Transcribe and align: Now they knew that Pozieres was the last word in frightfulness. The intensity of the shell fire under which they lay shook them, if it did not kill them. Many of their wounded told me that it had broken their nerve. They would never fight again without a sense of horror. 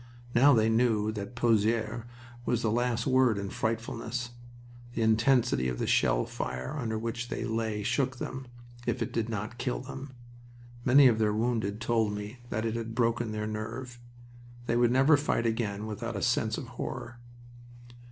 Now 0.33 0.51
they 0.55 0.67
knew 0.67 1.11
that 1.11 1.35
Pozieres 1.35 2.05
was 2.43 2.63
the 2.63 2.71
last 2.71 3.05
word 3.05 3.37
in 3.37 3.51
frightfulness. 3.51 4.31
The 4.95 5.03
intensity 5.03 5.67
of 5.67 5.77
the 5.77 5.85
shell 5.85 6.25
fire 6.25 6.75
under 6.75 6.97
which 6.97 7.27
they 7.29 7.45
lay 7.45 7.83
shook 7.83 8.17
them, 8.17 8.47
if 8.87 9.03
it 9.03 9.13
did 9.13 9.29
not 9.29 9.59
kill 9.59 9.77
them. 9.79 10.13
Many 10.83 11.05
of 11.05 11.19
their 11.19 11.33
wounded 11.35 11.79
told 11.79 12.13
me 12.13 12.39
that 12.49 12.65
it 12.65 12.73
had 12.75 12.95
broken 12.95 13.31
their 13.31 13.45
nerve. 13.45 13.99
They 14.65 14.75
would 14.75 14.89
never 14.91 15.17
fight 15.17 15.45
again 15.45 15.85
without 15.85 16.15
a 16.15 16.23
sense 16.23 16.57
of 16.57 16.65
horror. 16.67 17.19